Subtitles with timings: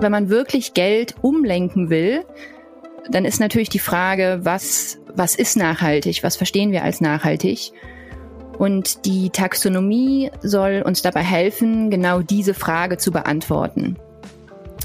[0.00, 2.24] Wenn man wirklich Geld umlenken will,
[3.10, 6.22] dann ist natürlich die Frage, was, was ist nachhaltig?
[6.22, 7.72] Was verstehen wir als nachhaltig?
[8.58, 13.96] Und die Taxonomie soll uns dabei helfen, genau diese Frage zu beantworten.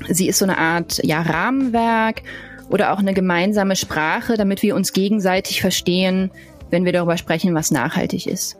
[0.10, 2.24] Sie ist so eine Art ja, Rahmenwerk
[2.70, 6.32] oder auch eine gemeinsame Sprache, damit wir uns gegenseitig verstehen,
[6.72, 8.58] wenn wir darüber sprechen, was nachhaltig ist.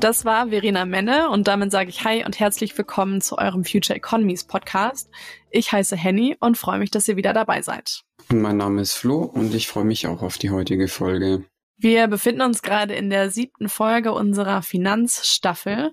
[0.00, 3.96] Das war Verena Menne und damit sage ich Hi und herzlich willkommen zu eurem Future
[3.96, 5.10] Economies Podcast.
[5.50, 8.04] Ich heiße Henny und freue mich, dass ihr wieder dabei seid.
[8.28, 11.44] Mein Name ist Flo und ich freue mich auch auf die heutige Folge.
[11.78, 15.92] Wir befinden uns gerade in der siebten Folge unserer Finanzstaffel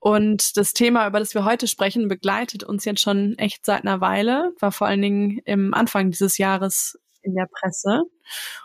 [0.00, 4.02] und das Thema, über das wir heute sprechen, begleitet uns jetzt schon echt seit einer
[4.02, 8.04] Weile, war vor allen Dingen im Anfang dieses Jahres in der Presse.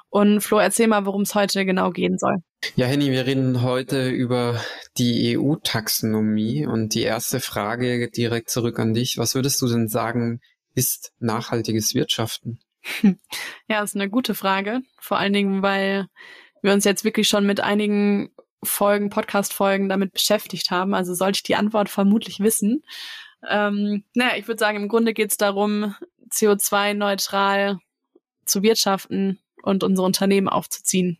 [0.09, 2.37] Und Flo, erzähl mal, worum es heute genau gehen soll.
[2.75, 4.59] Ja, Henny, wir reden heute über
[4.97, 9.17] die EU-Taxonomie und die erste Frage direkt zurück an dich.
[9.17, 10.41] Was würdest du denn sagen,
[10.75, 12.59] ist nachhaltiges Wirtschaften?
[13.67, 14.81] Ja, ist eine gute Frage.
[14.99, 16.07] Vor allen Dingen, weil
[16.61, 18.31] wir uns jetzt wirklich schon mit einigen
[18.63, 20.93] Folgen, Podcast-Folgen damit beschäftigt haben.
[20.93, 22.83] Also sollte ich die Antwort vermutlich wissen.
[23.49, 25.95] Ähm, naja, ich würde sagen, im Grunde geht es darum,
[26.31, 27.77] CO2-neutral
[28.45, 31.17] zu wirtschaften und unsere Unternehmen aufzuziehen.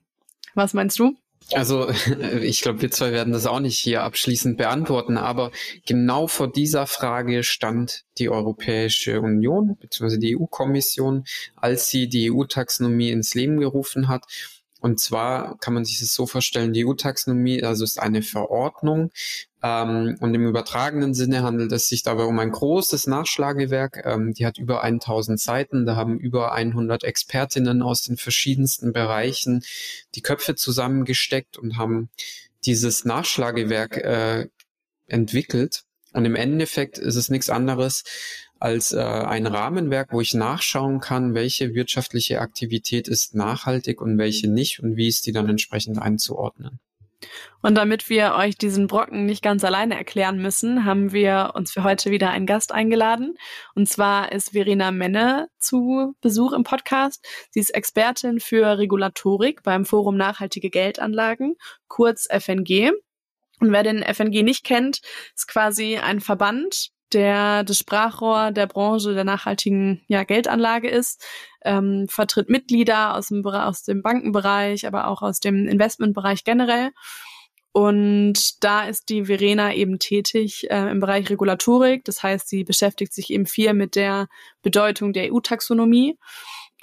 [0.55, 1.15] Was meinst du?
[1.53, 1.89] Also
[2.41, 5.51] ich glaube, wir zwei werden das auch nicht hier abschließend beantworten, aber
[5.85, 10.17] genau vor dieser Frage stand die Europäische Union bzw.
[10.17, 14.25] die EU-Kommission, als sie die EU-Taxonomie ins Leben gerufen hat.
[14.79, 19.11] Und zwar kann man sich das so vorstellen, die EU-Taxonomie, also ist eine Verordnung,
[19.63, 24.03] ähm, und im übertragenen Sinne handelt es sich dabei um ein großes Nachschlagewerk.
[24.05, 25.85] Ähm, die hat über 1000 Seiten.
[25.85, 29.63] Da haben über 100 Expertinnen aus den verschiedensten Bereichen
[30.15, 32.09] die Köpfe zusammengesteckt und haben
[32.65, 34.47] dieses Nachschlagewerk äh,
[35.07, 35.83] entwickelt.
[36.13, 38.03] Und im Endeffekt ist es nichts anderes
[38.59, 44.49] als äh, ein Rahmenwerk, wo ich nachschauen kann, welche wirtschaftliche Aktivität ist nachhaltig und welche
[44.49, 46.79] nicht und wie ist die dann entsprechend einzuordnen.
[47.61, 51.83] Und damit wir euch diesen Brocken nicht ganz alleine erklären müssen, haben wir uns für
[51.83, 53.35] heute wieder einen Gast eingeladen.
[53.75, 57.25] Und zwar ist Verena Menne zu Besuch im Podcast.
[57.51, 61.55] Sie ist Expertin für Regulatorik beim Forum Nachhaltige Geldanlagen,
[61.87, 62.91] kurz FNG.
[63.59, 65.01] Und wer den FNG nicht kennt,
[65.35, 71.23] ist quasi ein Verband, der das Sprachrohr der Branche der nachhaltigen ja, Geldanlage ist,
[71.63, 76.91] ähm, vertritt Mitglieder aus dem, aus dem Bankenbereich, aber auch aus dem Investmentbereich generell.
[77.73, 82.03] Und da ist die Verena eben tätig äh, im Bereich Regulatorik.
[82.03, 84.27] Das heißt, sie beschäftigt sich eben viel mit der
[84.61, 86.17] Bedeutung der EU-Taxonomie.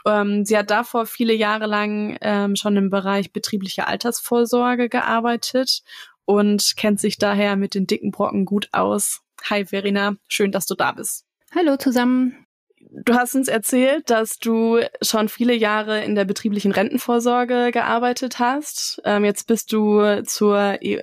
[0.07, 5.83] Ähm, sie hat davor viele Jahre lang ähm, schon im Bereich betriebliche Altersvorsorge gearbeitet
[6.25, 9.21] und kennt sich daher mit den dicken Brocken gut aus.
[9.45, 11.25] Hi Verena, schön, dass du da bist.
[11.55, 12.47] Hallo zusammen.
[12.91, 19.01] Du hast uns erzählt, dass du schon viele Jahre in der betrieblichen Rentenvorsorge gearbeitet hast.
[19.05, 21.03] Ähm, jetzt bist du zur e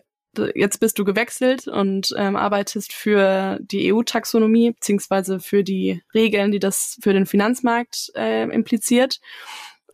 [0.53, 6.59] jetzt bist du gewechselt und ähm, arbeitest für die EU-Taxonomie beziehungsweise für die Regeln, die
[6.59, 9.19] das für den Finanzmarkt äh, impliziert.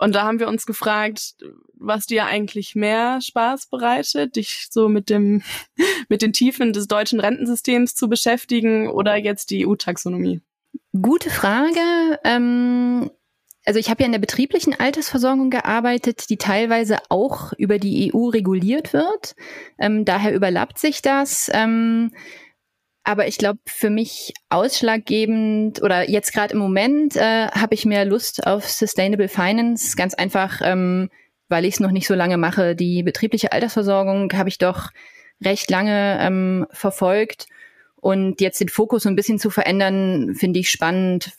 [0.02, 1.36] Und da haben wir uns gefragt,
[1.76, 5.44] was dir eigentlich mehr Spaß bereitet, dich so mit dem,
[6.10, 10.42] mit den Tiefen des deutschen Rentensystems zu beschäftigen oder jetzt die EU-Taxonomie?
[11.00, 12.20] Gute Frage.
[12.24, 13.12] Ähm,
[13.64, 18.30] also ich habe ja in der betrieblichen Altersversorgung gearbeitet, die teilweise auch über die EU
[18.30, 19.36] reguliert wird.
[19.78, 21.48] Ähm, daher überlappt sich das.
[21.54, 22.12] Ähm,
[23.04, 28.06] aber ich glaube, für mich ausschlaggebend oder jetzt gerade im Moment äh, habe ich mehr
[28.06, 29.96] Lust auf Sustainable Finance.
[29.96, 31.10] Ganz einfach, ähm,
[31.50, 32.76] weil ich es noch nicht so lange mache.
[32.76, 34.90] Die betriebliche Altersversorgung habe ich doch
[35.44, 37.48] recht lange ähm, verfolgt.
[37.96, 41.32] Und jetzt den Fokus so ein bisschen zu verändern, finde ich spannend,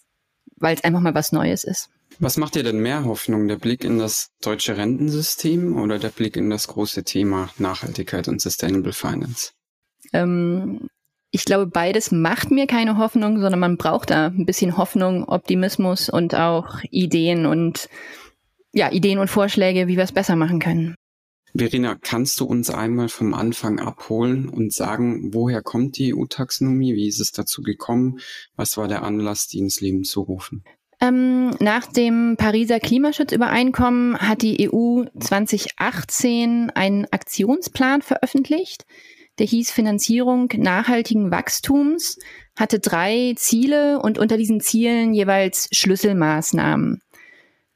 [0.56, 1.90] weil es einfach mal was Neues ist.
[2.18, 6.36] Was macht dir denn mehr Hoffnung, der Blick in das deutsche Rentensystem oder der Blick
[6.36, 9.52] in das große Thema Nachhaltigkeit und Sustainable Finance?
[10.12, 10.88] Ähm,
[11.32, 16.10] ich glaube, beides macht mir keine Hoffnung, sondern man braucht da ein bisschen Hoffnung, Optimismus
[16.10, 17.88] und auch Ideen und
[18.72, 20.94] ja, Ideen und Vorschläge, wie wir es besser machen können.
[21.54, 26.94] Verena, kannst du uns einmal vom Anfang abholen und sagen, woher kommt die EU-Taxonomie?
[26.94, 28.20] Wie ist es dazu gekommen?
[28.56, 30.64] Was war der Anlass, die ins Leben zu rufen?
[31.00, 38.86] Ähm, nach dem Pariser Klimaschutzübereinkommen hat die EU 2018 einen Aktionsplan veröffentlicht,
[39.42, 42.16] der hieß Finanzierung nachhaltigen Wachstums,
[42.56, 47.02] hatte drei Ziele und unter diesen Zielen jeweils Schlüsselmaßnahmen.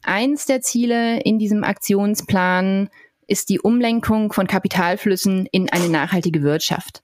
[0.04, 2.88] Eins der Ziele in diesem Aktionsplan
[3.26, 7.02] ist die Umlenkung von Kapitalflüssen in eine nachhaltige Wirtschaft.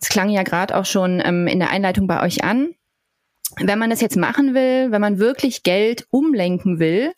[0.00, 2.74] Das klang ja gerade auch schon ähm, in der Einleitung bei euch an.
[3.58, 7.14] Wenn man das jetzt machen will, wenn man wirklich Geld umlenken will,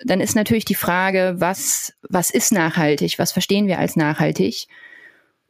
[0.00, 3.20] dann ist natürlich die Frage, was, was ist nachhaltig?
[3.20, 4.66] Was verstehen wir als nachhaltig?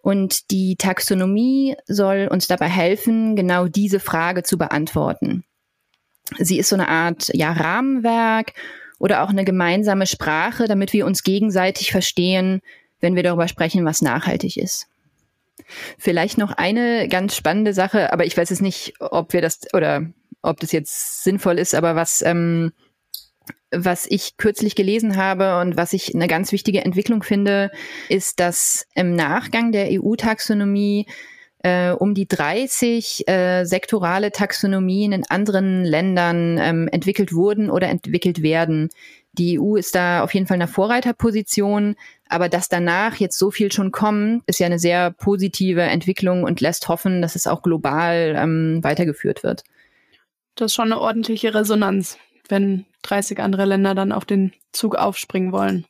[0.02, 5.44] Und die Taxonomie soll uns dabei helfen, genau diese Frage zu beantworten.
[6.38, 8.54] Sie ist so eine Art ja, Rahmenwerk
[8.98, 12.60] oder auch eine gemeinsame Sprache, damit wir uns gegenseitig verstehen,
[13.00, 14.88] wenn wir darüber sprechen, was nachhaltig ist.
[15.98, 20.06] Vielleicht noch eine ganz spannende Sache, aber ich weiß es nicht, ob wir das oder
[20.42, 22.72] ob das jetzt sinnvoll ist, aber was ähm,
[23.70, 27.70] was ich kürzlich gelesen habe und was ich eine ganz wichtige Entwicklung finde,
[28.08, 31.06] ist, dass im Nachgang der EU-Taxonomie
[31.62, 38.42] äh, um die 30 äh, sektorale Taxonomien in anderen Ländern ähm, entwickelt wurden oder entwickelt
[38.42, 38.88] werden.
[39.32, 41.94] Die EU ist da auf jeden Fall in einer Vorreiterposition,
[42.28, 46.60] aber dass danach jetzt so viel schon kommen, ist ja eine sehr positive Entwicklung und
[46.60, 49.62] lässt hoffen, dass es auch global ähm, weitergeführt wird.
[50.56, 52.18] Das ist schon eine ordentliche Resonanz
[52.50, 55.86] wenn 30 andere Länder dann auf den Zug aufspringen wollen.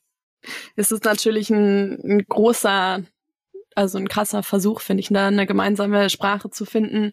[0.76, 3.02] Es ist natürlich ein, ein großer,
[3.74, 7.12] also ein krasser Versuch, finde ich, da eine gemeinsame Sprache zu finden.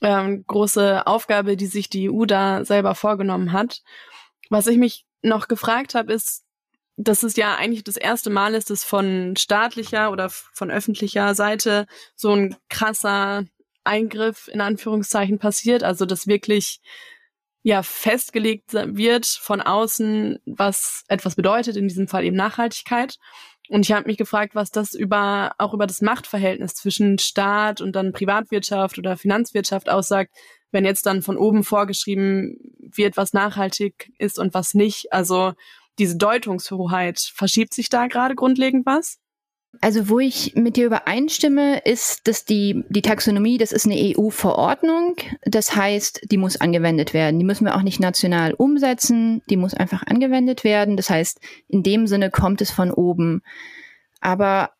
[0.00, 3.82] Ähm, große Aufgabe, die sich die EU da selber vorgenommen hat.
[4.50, 6.44] Was ich mich noch gefragt habe, ist,
[6.96, 11.86] dass es ja eigentlich das erste Mal ist, dass von staatlicher oder von öffentlicher Seite
[12.14, 13.44] so ein krasser
[13.84, 16.80] Eingriff in Anführungszeichen passiert, also dass wirklich
[17.64, 23.16] ja festgelegt wird von außen, was etwas bedeutet, in diesem Fall eben Nachhaltigkeit.
[23.70, 27.96] Und ich habe mich gefragt, was das über auch über das Machtverhältnis zwischen Staat und
[27.96, 30.30] dann Privatwirtschaft oder Finanzwirtschaft aussagt,
[30.70, 35.12] wenn jetzt dann von oben vorgeschrieben wird, was nachhaltig ist und was nicht.
[35.12, 35.54] Also
[35.98, 39.18] diese Deutungshoheit, verschiebt sich da gerade grundlegend was?
[39.80, 45.16] Also wo ich mit dir übereinstimme, ist, dass die, die Taxonomie, das ist eine EU-Verordnung.
[45.44, 47.38] Das heißt, die muss angewendet werden.
[47.38, 49.42] Die müssen wir auch nicht national umsetzen.
[49.50, 50.96] Die muss einfach angewendet werden.
[50.96, 53.42] Das heißt, in dem Sinne kommt es von oben.
[54.20, 54.70] Aber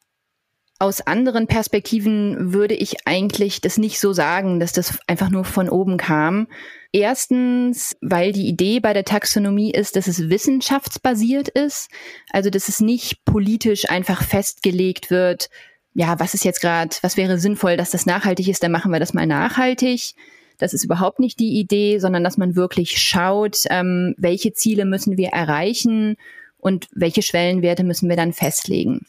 [0.84, 5.70] aus anderen Perspektiven würde ich eigentlich das nicht so sagen, dass das einfach nur von
[5.70, 6.46] oben kam.
[6.92, 11.88] Erstens, weil die Idee bei der Taxonomie ist, dass es wissenschaftsbasiert ist,
[12.30, 15.48] also dass es nicht politisch einfach festgelegt wird,
[15.94, 19.00] ja, was ist jetzt gerade, was wäre sinnvoll, dass das nachhaltig ist, dann machen wir
[19.00, 20.12] das mal nachhaltig.
[20.58, 25.16] Das ist überhaupt nicht die Idee, sondern dass man wirklich schaut, ähm, welche Ziele müssen
[25.16, 26.16] wir erreichen
[26.58, 29.06] und welche Schwellenwerte müssen wir dann festlegen.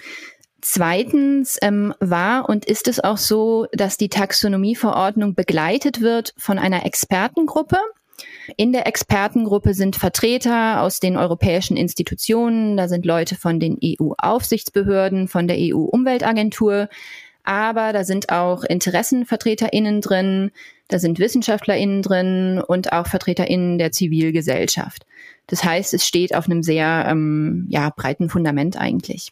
[0.68, 6.88] Zweitens ähm, war und ist es auch so, dass die Taxonomieverordnung begleitet wird von einer
[6.88, 7.78] Expertengruppe.
[8.58, 15.28] In der Expertengruppe sind Vertreter aus den europäischen Institutionen, da sind Leute von den EU-Aufsichtsbehörden,
[15.28, 16.90] von der EU-Umweltagentur,
[17.44, 20.50] aber da sind auch InteressenvertreterInnen drin,
[20.88, 25.06] da sind WissenschaftlerInnen drin und auch VertreterInnen der Zivilgesellschaft.
[25.46, 29.32] Das heißt, es steht auf einem sehr ähm, ja, breiten Fundament eigentlich.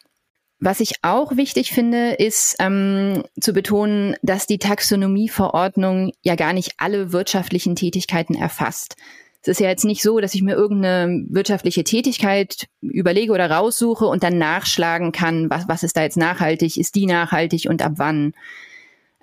[0.66, 6.76] Was ich auch wichtig finde, ist ähm, zu betonen, dass die Taxonomieverordnung ja gar nicht
[6.78, 8.96] alle wirtschaftlichen Tätigkeiten erfasst.
[9.42, 14.06] Es ist ja jetzt nicht so, dass ich mir irgendeine wirtschaftliche Tätigkeit überlege oder raussuche
[14.06, 17.96] und dann nachschlagen kann, was, was ist da jetzt nachhaltig, ist die nachhaltig und ab
[17.98, 18.34] wann.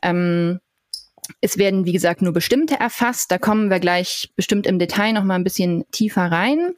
[0.02, 0.60] Ähm,
[1.40, 3.30] es werden, wie gesagt, nur bestimmte erfasst.
[3.30, 6.74] Da kommen wir gleich bestimmt im Detail noch mal ein bisschen tiefer rein.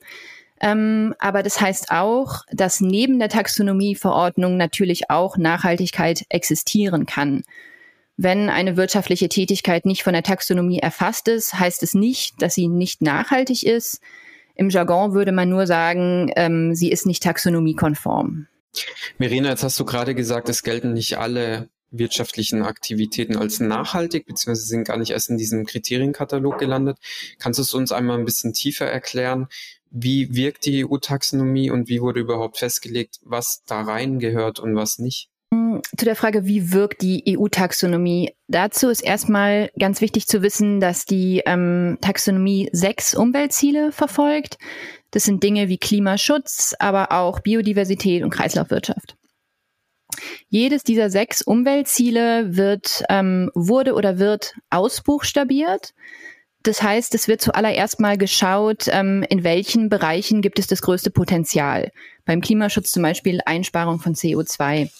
[0.62, 7.42] Ähm, aber das heißt auch, dass neben der Taxonomieverordnung natürlich auch Nachhaltigkeit existieren kann.
[8.16, 12.68] Wenn eine wirtschaftliche Tätigkeit nicht von der Taxonomie erfasst ist, heißt es nicht, dass sie
[12.68, 14.00] nicht nachhaltig ist.
[14.54, 18.46] Im Jargon würde man nur sagen, ähm, sie ist nicht taxonomiekonform.
[19.18, 24.66] Verena, jetzt hast du gerade gesagt, es gelten nicht alle wirtschaftlichen Aktivitäten als nachhaltig, beziehungsweise
[24.66, 26.98] sind gar nicht erst in diesem Kriterienkatalog gelandet.
[27.38, 29.48] Kannst du es uns einmal ein bisschen tiefer erklären,
[29.92, 34.98] wie wirkt die EU-Taxonomie und wie wurde überhaupt festgelegt, was da rein gehört und was
[34.98, 35.28] nicht?
[35.52, 38.34] Hm, zu der Frage, wie wirkt die EU-Taxonomie?
[38.48, 44.56] Dazu ist erstmal ganz wichtig zu wissen, dass die ähm, Taxonomie sechs Umweltziele verfolgt.
[45.10, 49.16] Das sind Dinge wie Klimaschutz, aber auch Biodiversität und Kreislaufwirtschaft.
[50.48, 55.92] Jedes dieser sechs Umweltziele wird, ähm, wurde oder wird ausbuchstabiert.
[56.62, 61.10] Das heißt, es wird zuallererst mal geschaut, ähm, in welchen Bereichen gibt es das größte
[61.10, 61.90] Potenzial.
[62.24, 64.90] Beim Klimaschutz zum Beispiel Einsparung von CO2.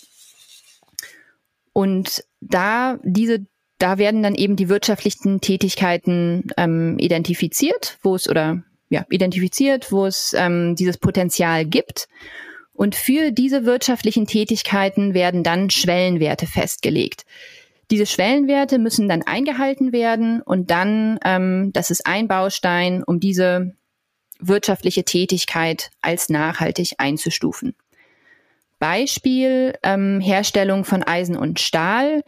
[1.73, 3.47] Und da diese,
[3.79, 10.07] da werden dann eben die wirtschaftlichen Tätigkeiten ähm, identifiziert, wo es oder ja identifiziert, wo
[10.07, 12.09] es ähm, dieses Potenzial gibt.
[12.73, 17.25] Und für diese wirtschaftlichen Tätigkeiten werden dann Schwellenwerte festgelegt.
[17.93, 23.77] Diese Schwellenwerte müssen dann eingehalten werden und dann, ähm, das ist ein Baustein, um diese
[24.41, 27.75] wirtschaftliche Tätigkeit als nachhaltig einzustufen.
[28.79, 32.23] Beispiel ähm, Herstellung von Eisen und Stahl.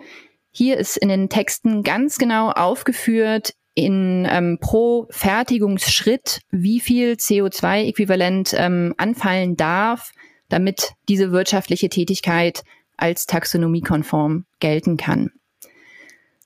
[0.53, 8.55] Hier ist in den Texten ganz genau aufgeführt, in ähm, pro Fertigungsschritt, wie viel CO2-Äquivalent
[8.59, 10.13] ähm, anfallen darf,
[10.51, 12.65] damit diese wirtschaftliche Tätigkeit
[12.99, 15.33] als taxonomiekonform gelten kann.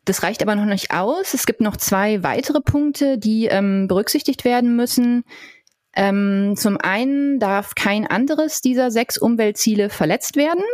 [0.08, 1.34] Das reicht aber noch nicht aus.
[1.34, 5.22] Es gibt noch zwei weitere Punkte, die ähm, berücksichtigt werden müssen.
[5.94, 10.64] Ähm, zum einen darf kein anderes dieser sechs Umweltziele verletzt werden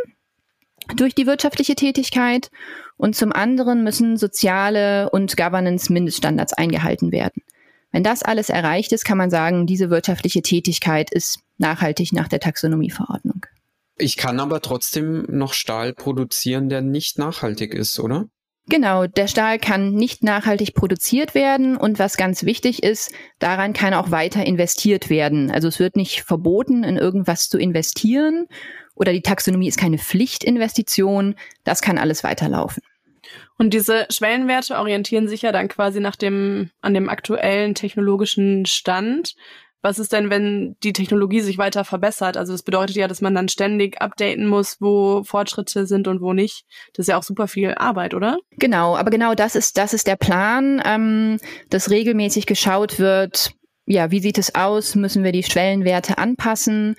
[0.95, 2.49] durch die wirtschaftliche Tätigkeit
[2.95, 7.41] und zum anderen müssen soziale und Governance-Mindeststandards eingehalten werden.
[7.91, 12.39] Wenn das alles erreicht ist, kann man sagen, diese wirtschaftliche Tätigkeit ist nachhaltig nach der
[12.39, 13.45] Taxonomieverordnung.
[13.97, 18.29] Ich kann aber trotzdem noch Stahl produzieren, der nicht nachhaltig ist, oder?
[18.67, 23.93] Genau, der Stahl kann nicht nachhaltig produziert werden und was ganz wichtig ist, daran kann
[23.93, 25.51] auch weiter investiert werden.
[25.51, 28.47] Also es wird nicht verboten, in irgendwas zu investieren
[28.95, 31.35] oder die Taxonomie ist keine Pflichtinvestition.
[31.63, 32.81] Das kann alles weiterlaufen.
[33.57, 39.35] Und diese Schwellenwerte orientieren sich ja dann quasi nach dem, an dem aktuellen technologischen Stand.
[39.85, 42.37] Was ist denn, wenn die Technologie sich weiter verbessert?
[42.37, 46.33] Also das bedeutet ja, dass man dann ständig updaten muss, wo Fortschritte sind und wo
[46.33, 46.65] nicht.
[46.93, 48.39] Das ist ja auch super viel Arbeit, oder?
[48.57, 51.37] Genau, aber genau das ist, das ist der Plan, ähm,
[51.69, 53.51] dass regelmäßig geschaut wird,
[53.85, 54.95] ja, wie sieht es aus?
[54.95, 56.95] Müssen wir die Schwellenwerte anpassen?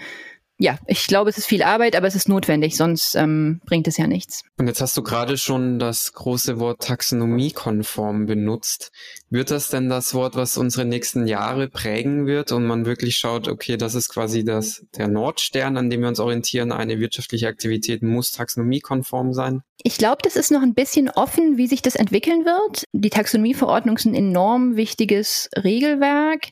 [0.58, 3.98] Ja, ich glaube, es ist viel Arbeit, aber es ist notwendig, sonst ähm, bringt es
[3.98, 4.42] ja nichts.
[4.58, 8.90] Und jetzt hast du gerade schon das große Wort taxonomiekonform benutzt.
[9.28, 13.48] Wird das denn das Wort, was unsere nächsten Jahre prägen wird und man wirklich schaut,
[13.48, 18.02] okay, das ist quasi das, der Nordstern, an dem wir uns orientieren, eine wirtschaftliche Aktivität
[18.02, 19.60] muss taxonomiekonform sein?
[19.82, 22.84] Ich glaube, das ist noch ein bisschen offen, wie sich das entwickeln wird.
[22.92, 26.48] Die Taxonomieverordnung ist ein enorm wichtiges Regelwerk.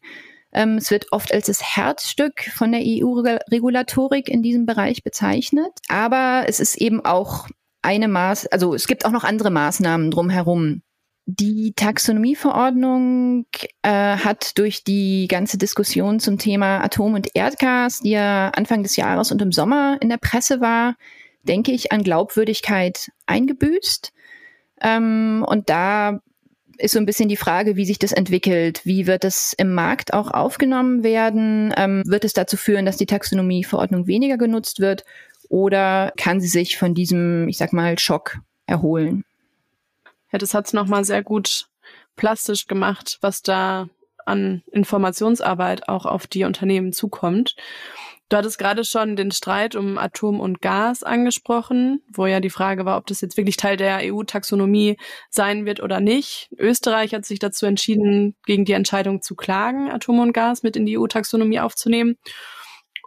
[0.54, 5.72] Ähm, es wird oft als das Herzstück von der EU-Regulatorik in diesem Bereich bezeichnet.
[5.88, 7.48] Aber es ist eben auch
[7.82, 10.82] eine Maß, also es gibt auch noch andere Maßnahmen drumherum.
[11.26, 13.46] Die Taxonomieverordnung
[13.82, 18.96] äh, hat durch die ganze Diskussion zum Thema Atom und Erdgas, die ja Anfang des
[18.96, 20.96] Jahres und im Sommer in der Presse war,
[21.42, 24.12] denke ich, an Glaubwürdigkeit eingebüßt.
[24.82, 26.20] Ähm, und da
[26.78, 28.80] ist so ein bisschen die Frage, wie sich das entwickelt.
[28.84, 31.72] Wie wird es im Markt auch aufgenommen werden?
[31.76, 35.04] Ähm, wird es dazu führen, dass die Taxonomieverordnung weniger genutzt wird?
[35.48, 39.24] Oder kann sie sich von diesem, ich sag mal, Schock erholen?
[40.32, 41.68] Ja, das hat es nochmal sehr gut
[42.16, 43.88] plastisch gemacht, was da
[44.26, 47.56] an Informationsarbeit auch auf die Unternehmen zukommt.
[48.30, 52.86] Du hattest gerade schon den Streit um Atom und Gas angesprochen, wo ja die Frage
[52.86, 54.96] war, ob das jetzt wirklich Teil der EU-Taxonomie
[55.30, 56.48] sein wird oder nicht.
[56.58, 60.86] Österreich hat sich dazu entschieden, gegen die Entscheidung zu klagen, Atom und Gas mit in
[60.86, 62.16] die EU-Taxonomie aufzunehmen.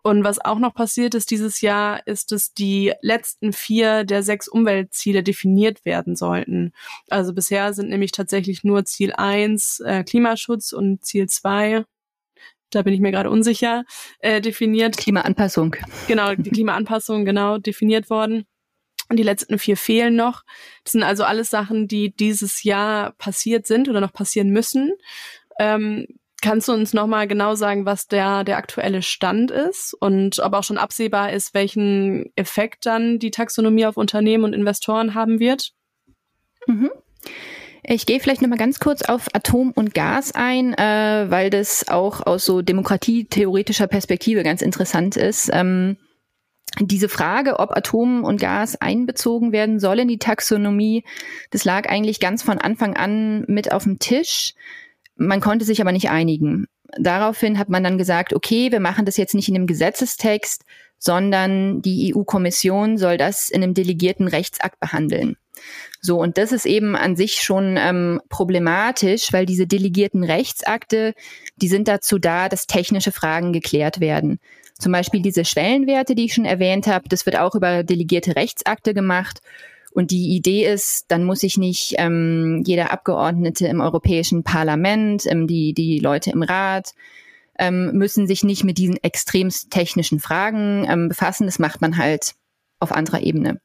[0.04, 4.48] Und was auch noch passiert ist dieses Jahr, ist, dass die letzten vier der sechs
[4.48, 6.72] Umweltziele definiert werden sollten.
[7.10, 11.84] Also bisher sind nämlich tatsächlich nur Ziel eins äh, Klimaschutz und Ziel zwei
[12.72, 13.84] da bin ich mir gerade unsicher,
[14.20, 14.98] äh, definiert.
[14.98, 15.76] Klimaanpassung.
[16.08, 18.46] Genau, die Klimaanpassung, genau, definiert worden.
[19.10, 20.44] Und die letzten vier fehlen noch.
[20.84, 24.94] Das sind also alles Sachen, die dieses Jahr passiert sind oder noch passieren müssen.
[25.60, 26.08] Ähm,
[26.42, 30.64] kannst du uns nochmal genau sagen, was der, der aktuelle Stand ist und ob auch
[30.64, 35.72] schon absehbar ist, welchen Effekt dann die Taxonomie auf Unternehmen und Investoren haben wird?
[36.68, 36.92] Mhm.
[37.90, 42.20] Ich gehe vielleicht nochmal ganz kurz auf Atom und Gas ein, äh, weil das auch
[42.28, 45.50] aus so demokratietheoretischer Perspektive ganz interessant ist.
[45.54, 45.96] Ähm,
[46.82, 51.06] diese Frage, ob Atom und Gas einbezogen werden soll in die Taxonomie,
[51.52, 54.54] das lag eigentlich ganz von Anfang an mit auf dem Tisch.
[55.16, 56.68] Man konnte sich aber nicht einigen.
[57.00, 60.66] Daraufhin hat man dann gesagt, okay, wir machen das jetzt nicht in einem Gesetzestext,
[61.00, 65.38] sondern die EU-Kommission soll das in einem delegierten Rechtsakt behandeln.
[66.02, 71.14] So, und das ist eben an sich schon ähm, problematisch, weil diese delegierten Rechtsakte,
[71.56, 74.40] die sind dazu da, dass technische Fragen geklärt werden.
[74.80, 78.94] Zum Beispiel diese Schwellenwerte, die ich schon erwähnt habe, das wird auch über delegierte Rechtsakte
[78.94, 79.42] gemacht.
[79.92, 85.48] Und die Idee ist, dann muss sich nicht ähm, jeder Abgeordnete im Europäischen Parlament, ähm,
[85.48, 86.94] die, die Leute im Rat,
[87.58, 91.48] ähm, müssen sich nicht mit diesen extremst technischen Fragen ähm, befassen.
[91.48, 92.36] Das macht man halt
[92.80, 93.60] auf anderer Ebene.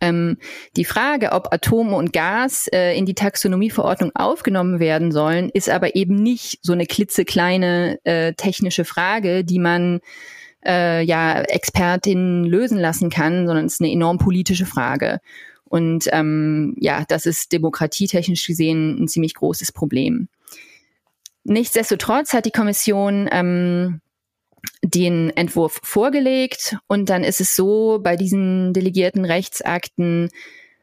[0.00, 0.38] Ähm,
[0.76, 5.96] die Frage, ob Atome und Gas äh, in die Taxonomieverordnung aufgenommen werden sollen, ist aber
[5.96, 10.00] eben nicht so eine klitzekleine äh, technische Frage, die man
[10.64, 15.20] äh, ja Expertinnen lösen lassen kann, sondern es ist eine enorm politische Frage.
[15.64, 20.28] Und ähm, ja, das ist demokratietechnisch gesehen ein ziemlich großes Problem.
[21.44, 24.00] Nichtsdestotrotz hat die Kommission ähm,
[24.82, 30.30] den Entwurf vorgelegt und dann ist es so bei diesen delegierten Rechtsakten,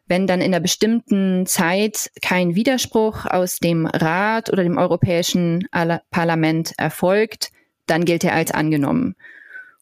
[0.07, 5.67] wenn dann in einer bestimmten Zeit kein Widerspruch aus dem Rat oder dem Europäischen
[6.11, 7.51] Parlament erfolgt,
[7.87, 9.15] dann gilt er als angenommen.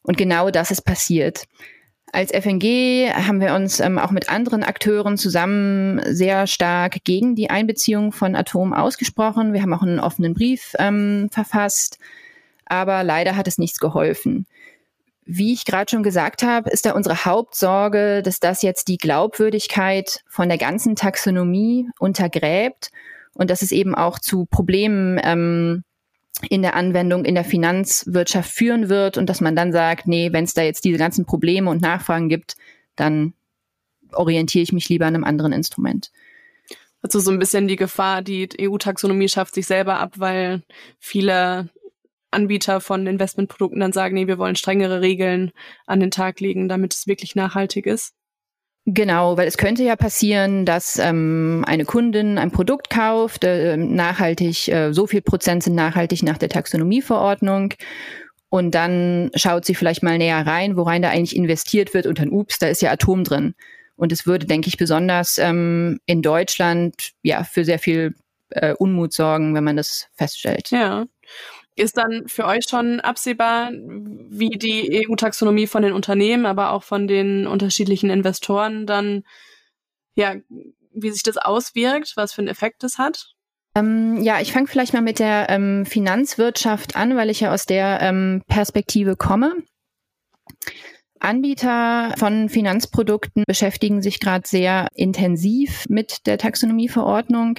[0.02, 1.44] Und genau das ist passiert.
[2.14, 7.48] Als FNG haben wir uns ähm, auch mit anderen Akteuren zusammen sehr stark gegen die
[7.48, 9.54] Einbeziehung von Atom ausgesprochen.
[9.54, 11.98] Wir haben auch einen offenen Brief ähm, verfasst,
[12.66, 14.46] aber leider hat es nichts geholfen.
[15.24, 20.24] Wie ich gerade schon gesagt habe, ist da unsere Hauptsorge, dass das jetzt die Glaubwürdigkeit
[20.26, 22.90] von der ganzen Taxonomie untergräbt
[23.34, 25.84] und dass es eben auch zu Problemen ähm,
[26.48, 30.44] in der Anwendung in der Finanzwirtschaft führen wird und dass man dann sagt, nee, wenn
[30.44, 32.56] es da jetzt diese ganzen Probleme und Nachfragen gibt,
[32.96, 33.34] dann
[34.12, 36.10] orientiere ich mich lieber an einem anderen Instrument.
[37.02, 40.62] Also so ein bisschen die Gefahr, die EU-Taxonomie schafft sich selber ab, weil
[40.98, 41.68] viele
[42.32, 45.52] Anbieter von Investmentprodukten dann sagen, nee, wir wollen strengere Regeln
[45.86, 48.14] an den Tag legen, damit es wirklich nachhaltig ist.
[48.84, 54.66] Genau, weil es könnte ja passieren, dass ähm, eine Kundin ein Produkt kauft, äh, nachhaltig,
[54.68, 57.74] äh, so viel Prozent sind nachhaltig nach der Taxonomieverordnung.
[58.48, 62.30] Und dann schaut sie vielleicht mal näher rein, worein da eigentlich investiert wird und dann,
[62.30, 63.54] ups, da ist ja Atom drin.
[63.94, 68.16] Und es würde, denke ich, besonders ähm, in Deutschland ja für sehr viel
[68.50, 70.70] äh, Unmut sorgen, wenn man das feststellt.
[70.70, 71.06] Ja.
[71.82, 77.08] Ist dann für euch schon absehbar, wie die EU-Taxonomie von den Unternehmen, aber auch von
[77.08, 79.24] den unterschiedlichen Investoren dann,
[80.14, 80.36] ja,
[80.94, 83.32] wie sich das auswirkt, was für einen Effekt das hat?
[83.74, 87.66] Ähm, ja, ich fange vielleicht mal mit der ähm, Finanzwirtschaft an, weil ich ja aus
[87.66, 89.54] der ähm, Perspektive komme.
[91.18, 97.58] Anbieter von Finanzprodukten beschäftigen sich gerade sehr intensiv mit der Taxonomieverordnung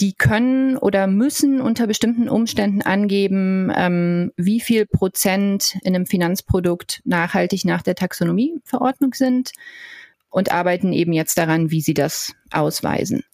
[0.00, 7.02] die können oder müssen unter bestimmten Umständen angeben, ähm, wie viel Prozent in einem Finanzprodukt
[7.04, 9.52] nachhaltig nach der Taxonomieverordnung sind
[10.30, 13.24] und arbeiten eben jetzt daran, wie sie das ausweisen.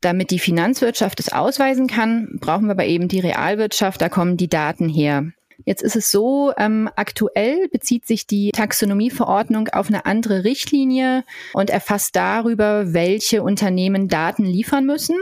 [0.00, 4.48] Damit die Finanzwirtschaft es ausweisen kann, brauchen wir aber eben die Realwirtschaft, da kommen die
[4.48, 5.30] Daten her.
[5.66, 11.68] Jetzt ist es so, ähm, aktuell bezieht sich die Taxonomieverordnung auf eine andere Richtlinie und
[11.68, 15.16] erfasst darüber, welche Unternehmen Daten liefern müssen.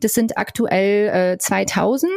[0.00, 2.10] Das sind aktuell äh, 2000.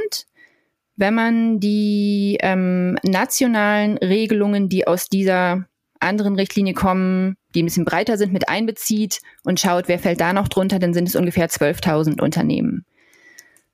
[0.95, 5.65] Wenn man die ähm, nationalen Regelungen, die aus dieser
[5.99, 10.33] anderen Richtlinie kommen, die ein bisschen breiter sind, mit einbezieht und schaut, wer fällt da
[10.33, 12.85] noch drunter, dann sind es ungefähr 12.000 Unternehmen.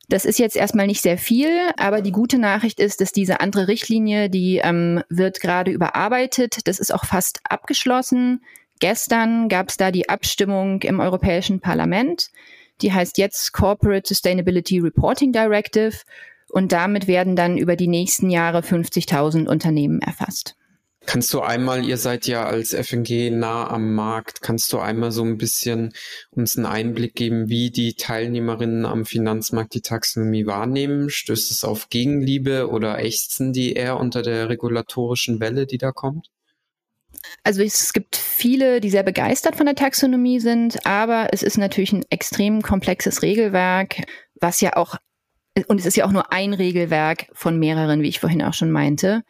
[0.09, 3.67] Das ist jetzt erstmal nicht sehr viel, aber die gute Nachricht ist, dass diese andere
[3.67, 6.67] Richtlinie, die ähm, wird gerade überarbeitet.
[6.67, 8.43] Das ist auch fast abgeschlossen.
[8.79, 12.31] Gestern gab es da die Abstimmung im Europäischen Parlament.
[12.81, 15.97] Die heißt jetzt Corporate Sustainability Reporting Directive
[16.49, 20.55] und damit werden dann über die nächsten Jahre 50.000 Unternehmen erfasst.
[21.05, 25.23] Kannst du einmal, ihr seid ja als FNG nah am Markt, kannst du einmal so
[25.23, 25.93] ein bisschen
[26.31, 31.09] uns einen Einblick geben, wie die Teilnehmerinnen am Finanzmarkt die Taxonomie wahrnehmen?
[31.09, 36.29] Stößt es auf Gegenliebe oder ächzen die eher unter der regulatorischen Welle, die da kommt?
[37.43, 41.93] Also es gibt viele, die sehr begeistert von der Taxonomie sind, aber es ist natürlich
[41.93, 44.03] ein extrem komplexes Regelwerk,
[44.39, 44.95] was ja auch,
[45.67, 48.71] und es ist ja auch nur ein Regelwerk von mehreren, wie ich vorhin auch schon
[48.71, 49.23] meinte.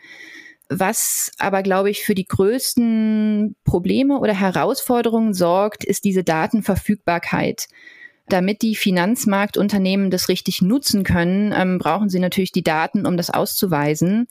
[0.69, 7.67] Was aber, glaube ich, für die größten Probleme oder Herausforderungen sorgt, ist diese Datenverfügbarkeit.
[8.29, 13.29] Damit die Finanzmarktunternehmen das richtig nutzen können, ähm, brauchen sie natürlich die Daten, um das
[13.29, 14.27] auszuweisen.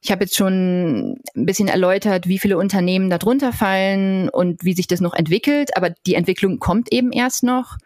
[0.00, 4.86] Ich habe jetzt schon ein bisschen erläutert, wie viele Unternehmen darunter fallen und wie sich
[4.86, 7.76] das noch entwickelt, aber die Entwicklung kommt eben erst noch.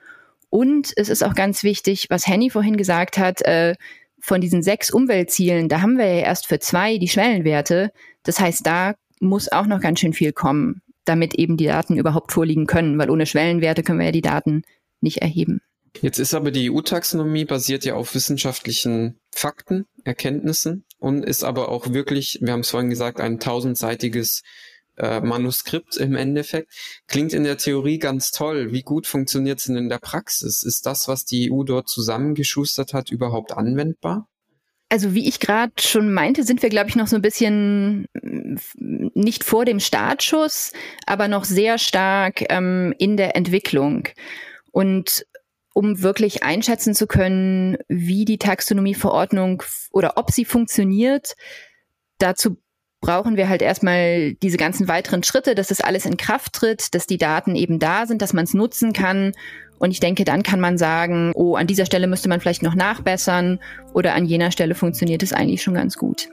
[0.51, 3.75] Und es ist auch ganz wichtig, was Henny vorhin gesagt hat, äh,
[4.21, 7.91] von diesen sechs Umweltzielen, da haben wir ja erst für zwei die Schwellenwerte.
[8.23, 12.33] Das heißt, da muss auch noch ganz schön viel kommen, damit eben die Daten überhaupt
[12.33, 14.63] vorliegen können, weil ohne Schwellenwerte können wir ja die Daten
[15.01, 15.61] nicht erheben.
[16.01, 21.93] Jetzt ist aber die EU-Taxonomie basiert ja auf wissenschaftlichen Fakten, Erkenntnissen und ist aber auch
[21.93, 24.43] wirklich, wir haben es vorhin gesagt, ein tausendseitiges
[24.97, 26.73] äh, Manuskript im Endeffekt.
[27.09, 28.73] Klingt in der Theorie ganz toll.
[28.73, 30.63] Wie gut funktioniert es denn in der Praxis?
[30.63, 34.29] Ist das, was die EU dort zusammengeschustert hat, überhaupt anwendbar?
[34.91, 38.59] Also wie ich gerade schon meinte, sind wir, glaube ich, noch so ein bisschen mm,
[39.15, 40.73] nicht vor dem Startschuss,
[41.05, 44.07] aber noch sehr stark ähm, in der Entwicklung.
[44.71, 45.27] Und
[45.73, 51.35] um wirklich einschätzen zu können, wie die Taxonomieverordnung oder ob sie funktioniert.
[52.19, 52.57] Dazu
[53.01, 57.07] brauchen wir halt erstmal diese ganzen weiteren Schritte, dass das alles in Kraft tritt, dass
[57.07, 59.33] die Daten eben da sind, dass man es nutzen kann.
[59.79, 62.77] Und ich denke, dann kann man sagen, oh, an dieser Stelle müsste man vielleicht noch
[62.77, 63.59] nachbessern
[63.93, 66.29] oder an jener Stelle funktioniert es eigentlich schon ganz gut.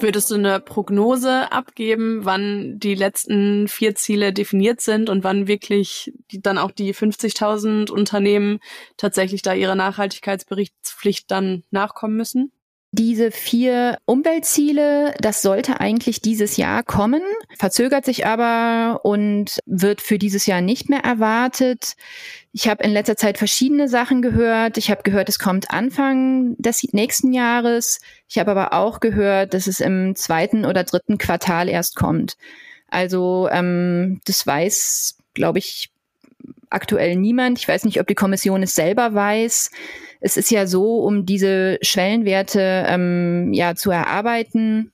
[0.00, 6.12] Würdest du eine Prognose abgeben, wann die letzten vier Ziele definiert sind und wann wirklich
[6.30, 8.60] die, dann auch die 50.000 Unternehmen
[8.96, 12.52] tatsächlich da ihrer Nachhaltigkeitsberichtspflicht dann nachkommen müssen?
[12.90, 17.20] Diese vier Umweltziele, das sollte eigentlich dieses Jahr kommen,
[17.58, 21.96] verzögert sich aber und wird für dieses Jahr nicht mehr erwartet.
[22.52, 24.78] Ich habe in letzter Zeit verschiedene Sachen gehört.
[24.78, 28.00] Ich habe gehört, es kommt Anfang des nächsten Jahres.
[28.26, 32.38] Ich habe aber auch gehört, dass es im zweiten oder dritten Quartal erst kommt.
[32.88, 35.90] Also ähm, das weiß, glaube ich,
[36.70, 37.58] aktuell niemand.
[37.58, 39.70] Ich weiß nicht, ob die Kommission es selber weiß.
[40.20, 44.92] Es ist ja so, um diese Schwellenwerte ähm, ja zu erarbeiten,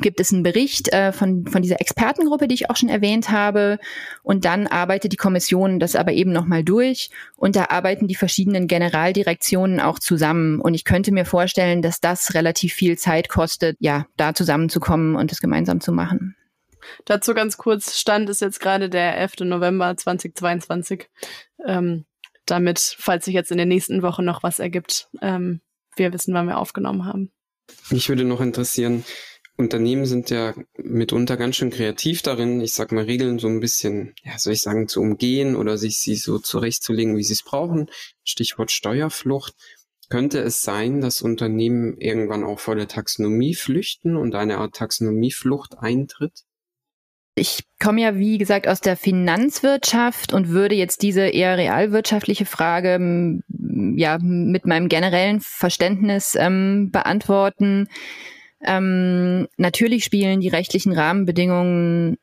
[0.00, 3.78] gibt es einen Bericht äh, von, von dieser Expertengruppe, die ich auch schon erwähnt habe.
[4.22, 7.10] Und dann arbeitet die Kommission das aber eben nochmal durch.
[7.36, 10.60] Und da arbeiten die verschiedenen Generaldirektionen auch zusammen.
[10.60, 15.30] Und ich könnte mir vorstellen, dass das relativ viel Zeit kostet, ja, da zusammenzukommen und
[15.30, 16.36] das gemeinsam zu machen.
[17.04, 19.40] Dazu ganz kurz, Stand ist jetzt gerade der 11.
[19.40, 21.08] November 2022.
[21.66, 22.04] Ähm,
[22.46, 25.60] damit, falls sich jetzt in den nächsten Wochen noch was ergibt, ähm,
[25.96, 27.32] wir wissen, wann wir aufgenommen haben.
[27.90, 29.04] Mich würde noch interessieren,
[29.56, 34.14] Unternehmen sind ja mitunter ganz schön kreativ darin, ich sag mal, Regeln so ein bisschen,
[34.22, 37.90] ja, soll ich sagen, zu umgehen oder sich sie so zurechtzulegen, wie sie es brauchen.
[38.22, 39.54] Stichwort Steuerflucht.
[40.08, 45.78] Könnte es sein, dass Unternehmen irgendwann auch vor der Taxonomie flüchten und eine Art Taxonomieflucht
[45.78, 46.44] eintritt?
[47.38, 53.42] Ich komme ja, wie gesagt, aus der Finanzwirtschaft und würde jetzt diese eher realwirtschaftliche Frage
[53.94, 57.88] ja mit meinem generellen Verständnis ähm, beantworten.
[58.64, 62.16] Ähm, natürlich spielen die rechtlichen Rahmenbedingungen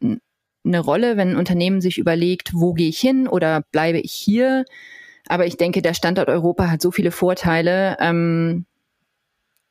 [0.66, 4.66] eine Rolle, wenn ein Unternehmen sich überlegt, wo gehe ich hin oder bleibe ich hier.
[5.28, 8.66] Aber ich denke, der Standort Europa hat so viele Vorteile, ähm,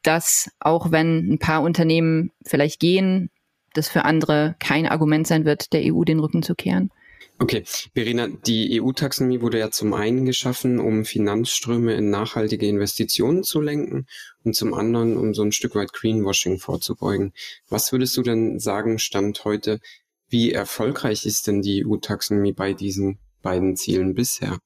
[0.05, 3.29] dass auch wenn ein paar Unternehmen vielleicht gehen,
[3.75, 6.91] das für andere kein Argument sein wird, der EU den Rücken zu kehren.
[7.39, 13.61] Okay, Verena, die EU-Taxonomie wurde ja zum einen geschaffen, um Finanzströme in nachhaltige Investitionen zu
[13.61, 14.07] lenken
[14.45, 17.33] und zum anderen, um so ein Stück weit Greenwashing vorzubeugen.
[17.69, 19.81] Was würdest du denn sagen, Stand heute,
[20.29, 24.59] wie erfolgreich ist denn die EU-Taxonomie bei diesen beiden Zielen bisher?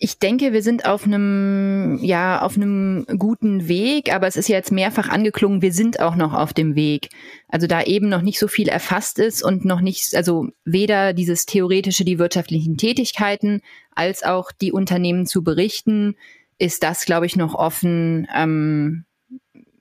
[0.00, 4.70] Ich denke, wir sind auf einem, ja, auf einem guten Weg, aber es ist jetzt
[4.70, 7.08] mehrfach angeklungen, wir sind auch noch auf dem Weg.
[7.48, 11.46] Also da eben noch nicht so viel erfasst ist und noch nicht, also weder dieses
[11.46, 13.60] theoretische, die wirtschaftlichen Tätigkeiten,
[13.92, 16.14] als auch die Unternehmen zu berichten,
[16.58, 19.04] ist das, glaube ich, noch offen, ähm,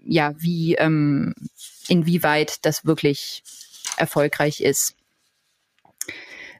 [0.03, 1.35] ja, wie, ähm,
[1.87, 3.43] inwieweit das wirklich
[3.97, 4.96] erfolgreich ist.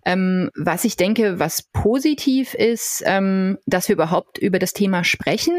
[0.08, 5.58] Ähm, was ich denke, was positiv ist, ähm, dass wir überhaupt über das Thema sprechen.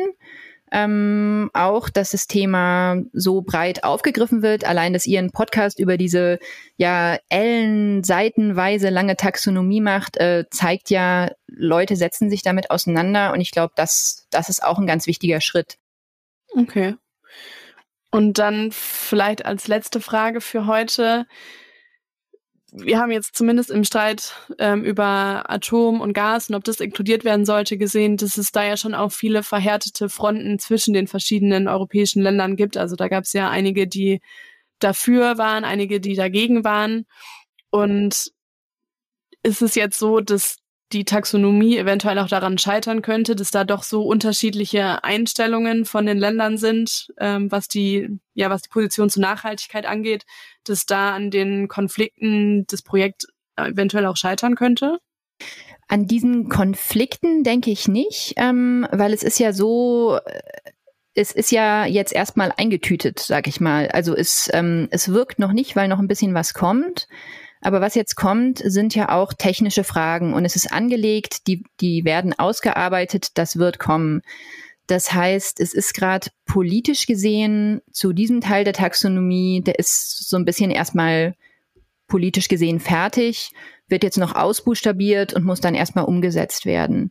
[0.72, 4.64] Ähm, auch, dass das Thema so breit aufgegriffen wird.
[4.64, 6.38] Allein, dass ihr einen Podcast über diese
[6.78, 13.42] ja Ellen seitenweise lange Taxonomie macht, äh, zeigt ja, Leute setzen sich damit auseinander und
[13.42, 15.76] ich glaube, das, das ist auch ein ganz wichtiger Schritt.
[16.56, 16.94] Okay.
[18.10, 21.26] Und dann vielleicht als letzte Frage für heute
[22.72, 27.24] wir haben jetzt zumindest im Streit ähm, über Atom und Gas und ob das inkludiert
[27.24, 31.66] werden sollte gesehen, dass es da ja schon auch viele verhärtete Fronten zwischen den verschiedenen
[31.68, 32.76] europäischen Ländern gibt.
[32.76, 34.20] Also da gab es ja einige, die
[34.80, 37.06] dafür waren, einige, die dagegen waren.
[37.70, 38.32] Und
[39.42, 40.58] ist es jetzt so, dass
[40.92, 46.18] die Taxonomie eventuell auch daran scheitern könnte, dass da doch so unterschiedliche Einstellungen von den
[46.18, 50.24] Ländern sind, ähm, was die, ja, was die Position zur Nachhaltigkeit angeht,
[50.64, 54.98] dass da an den Konflikten das Projekt eventuell auch scheitern könnte?
[55.88, 60.40] An diesen Konflikten denke ich nicht, ähm, weil es ist ja so, äh,
[61.14, 63.88] es ist ja jetzt erstmal eingetütet, sag ich mal.
[63.88, 67.08] Also es, ähm, es wirkt noch nicht, weil noch ein bisschen was kommt.
[67.60, 72.04] Aber was jetzt kommt, sind ja auch technische Fragen und es ist angelegt, die, die
[72.04, 74.22] werden ausgearbeitet, das wird kommen.
[74.86, 80.36] Das heißt, es ist gerade politisch gesehen zu diesem Teil der Taxonomie, der ist so
[80.36, 81.34] ein bisschen erstmal
[82.06, 83.52] politisch gesehen fertig,
[83.88, 87.10] wird jetzt noch ausbuchstabiert und muss dann erstmal umgesetzt werden.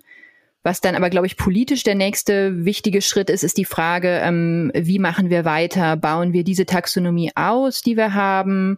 [0.63, 4.71] Was dann aber, glaube ich, politisch der nächste wichtige Schritt ist, ist die Frage, ähm,
[4.75, 5.95] wie machen wir weiter?
[5.95, 8.77] Bauen wir diese Taxonomie aus, die wir haben?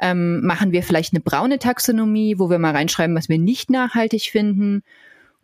[0.00, 4.30] Ähm, machen wir vielleicht eine braune Taxonomie, wo wir mal reinschreiben, was wir nicht nachhaltig
[4.30, 4.82] finden?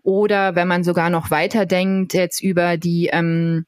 [0.02, 3.66] Oder wenn man sogar noch weiter denkt, jetzt über die ähm,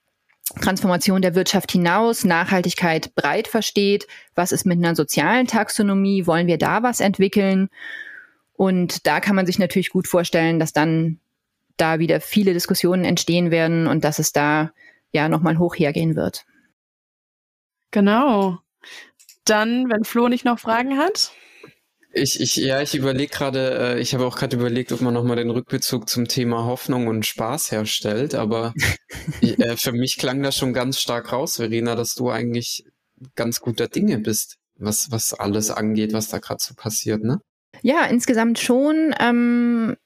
[0.61, 6.59] Transformation der Wirtschaft hinaus, Nachhaltigkeit breit versteht, was ist mit einer sozialen Taxonomie, wollen wir
[6.59, 7.69] da was entwickeln?
[8.53, 11.19] Und da kann man sich natürlich gut vorstellen, dass dann
[11.77, 14.73] da wieder viele Diskussionen entstehen werden und dass es da
[15.13, 16.45] ja nochmal hoch hergehen wird.
[17.91, 18.59] Genau.
[19.47, 21.33] Dann, wenn Flo nicht noch Fragen hat.
[22.13, 25.37] Ich, ich, ja, ich überlege gerade, äh, ich habe auch gerade überlegt, ob man nochmal
[25.37, 28.73] den Rückbezug zum Thema Hoffnung und Spaß herstellt, aber
[29.43, 32.85] äh, für mich klang das schon ganz stark raus, Verena, dass du eigentlich
[33.35, 37.41] ganz guter Dinge bist, was, was alles angeht, was da gerade so passiert, ne?
[37.83, 39.15] Ja, insgesamt schon.
[39.21, 39.97] Ähm,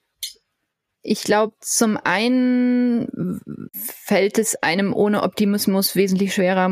[1.02, 3.40] ich glaube, zum einen
[3.72, 6.68] fällt es einem ohne Optimismus wesentlich schwerer,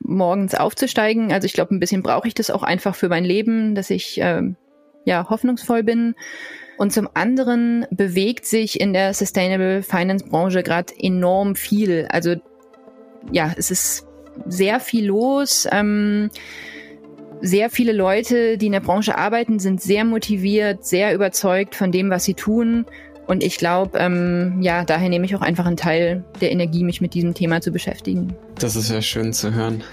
[0.00, 1.32] morgens aufzusteigen.
[1.32, 4.20] Also ich glaube, ein bisschen brauche ich das auch einfach für mein Leben, dass ich
[4.20, 4.42] äh,
[5.04, 6.14] ja hoffnungsvoll bin.
[6.76, 12.06] Und zum anderen bewegt sich in der Sustainable Finance Branche gerade enorm viel.
[12.10, 12.36] Also
[13.32, 14.06] ja, es ist
[14.46, 15.66] sehr viel los.
[15.70, 16.30] Ähm,
[17.42, 22.10] sehr viele Leute, die in der Branche arbeiten, sind sehr motiviert, sehr überzeugt von dem,
[22.10, 22.84] was sie tun.
[23.26, 27.00] Und ich glaube, ähm, ja, daher nehme ich auch einfach einen Teil der Energie, mich
[27.00, 28.34] mit diesem Thema zu beschäftigen.
[28.58, 29.84] Das ist ja schön zu hören.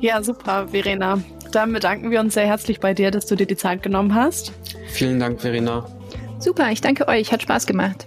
[0.00, 1.20] Ja, super, Verena.
[1.52, 4.52] Dann bedanken wir uns sehr herzlich bei dir, dass du dir die Zeit genommen hast.
[4.88, 5.86] Vielen Dank, Verena.
[6.38, 7.32] Super, ich danke euch.
[7.32, 8.06] Hat Spaß gemacht.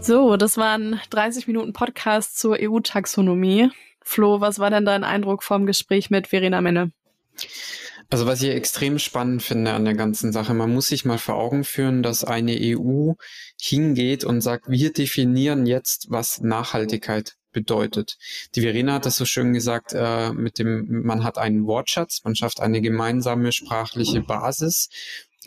[0.00, 3.70] So, das waren 30 Minuten Podcast zur EU-Taxonomie.
[4.02, 6.90] Flo, was war denn dein Eindruck vom Gespräch mit Verena Menne?
[8.12, 11.36] Also was ich extrem spannend finde an der ganzen Sache, man muss sich mal vor
[11.36, 13.12] Augen führen, dass eine EU
[13.60, 18.18] hingeht und sagt, wir definieren jetzt, was Nachhaltigkeit bedeutet.
[18.54, 22.34] Die Verena hat das so schön gesagt, äh, mit dem, man hat einen Wortschatz, man
[22.34, 24.88] schafft eine gemeinsame sprachliche Basis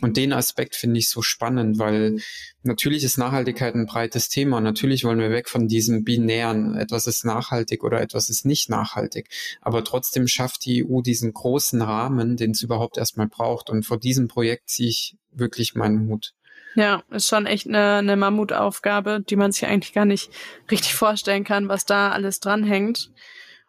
[0.00, 2.18] und den Aspekt finde ich so spannend, weil
[2.64, 4.60] natürlich ist Nachhaltigkeit ein breites Thema.
[4.60, 9.28] Natürlich wollen wir weg von diesem binären, etwas ist nachhaltig oder etwas ist nicht nachhaltig.
[9.60, 13.70] Aber trotzdem schafft die EU diesen großen Rahmen, den es überhaupt erstmal braucht.
[13.70, 16.34] Und vor diesem Projekt ziehe ich wirklich meinen Hut.
[16.74, 20.30] Ja, ist schon echt eine, eine Mammutaufgabe, die man sich eigentlich gar nicht
[20.72, 23.12] richtig vorstellen kann, was da alles dranhängt.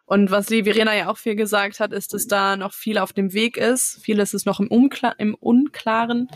[0.06, 3.12] Und was die Verena ja auch viel gesagt hat, ist, dass da noch viel auf
[3.12, 3.98] dem Weg ist.
[4.02, 6.28] Vieles ist noch im, Unklar im Unklaren.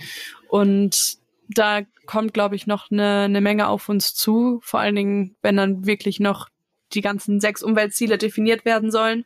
[0.49, 4.61] Und da kommt, glaube ich, noch eine, eine Menge auf uns zu.
[4.63, 6.49] Vor allen Dingen, wenn dann wirklich noch
[6.93, 9.25] die ganzen sechs Umweltziele definiert werden sollen.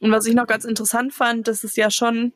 [0.00, 2.32] Und was ich noch ganz interessant fand, das ist ja schon,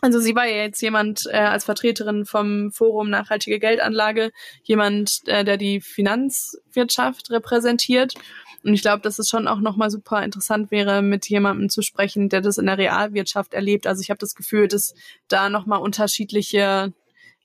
[0.00, 4.32] also sie war ja jetzt jemand äh, als Vertreterin vom Forum Nachhaltige Geldanlage,
[4.64, 8.14] jemand, äh, der die Finanzwirtschaft repräsentiert.
[8.62, 12.28] Und ich glaube, dass es schon auch nochmal super interessant wäre, mit jemandem zu sprechen,
[12.28, 13.86] der das in der Realwirtschaft erlebt.
[13.86, 14.94] Also ich habe das Gefühl, dass
[15.28, 16.92] da nochmal unterschiedliche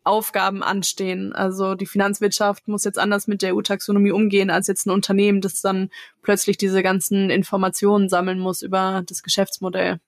[0.04, 1.34] Aufgaben anstehen.
[1.34, 5.62] Also die Finanzwirtschaft muss jetzt anders mit der EU-Taxonomie umgehen als jetzt ein Unternehmen, das
[5.62, 5.90] dann
[6.22, 10.00] plötzlich diese ganzen Informationen sammeln muss über das Geschäftsmodell.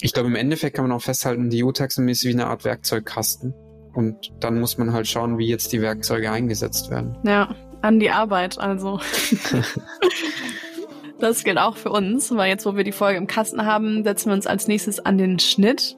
[0.00, 3.54] Ich glaube, im Endeffekt kann man auch festhalten, die EU-Taxonomie ist wie eine Art Werkzeugkasten.
[3.94, 7.16] Und dann muss man halt schauen, wie jetzt die Werkzeuge eingesetzt werden.
[7.24, 7.54] Ja,
[7.86, 9.00] an die Arbeit, also.
[11.20, 14.30] das gilt auch für uns, weil jetzt, wo wir die Folge im Kasten haben, setzen
[14.30, 15.96] wir uns als nächstes an den Schnitt.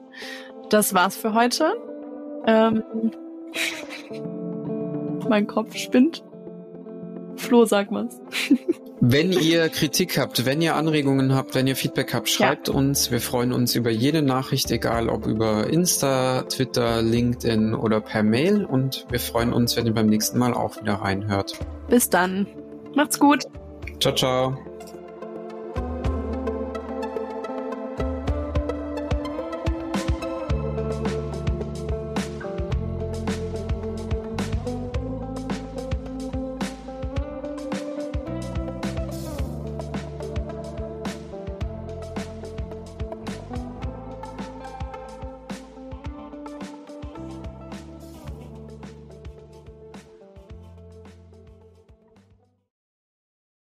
[0.69, 1.73] Das war's für heute.
[2.45, 2.83] Ähm,
[5.27, 6.23] mein Kopf spinnt.
[7.35, 8.19] Flo, sag was.
[9.01, 12.73] wenn ihr Kritik habt, wenn ihr Anregungen habt, wenn ihr Feedback habt, schreibt ja.
[12.73, 13.11] uns.
[13.11, 18.65] Wir freuen uns über jede Nachricht, egal ob über Insta, Twitter, LinkedIn oder per Mail.
[18.65, 21.57] Und wir freuen uns, wenn ihr beim nächsten Mal auch wieder reinhört.
[21.87, 22.47] Bis dann.
[22.95, 23.43] Macht's gut.
[23.99, 24.68] Ciao, ciao.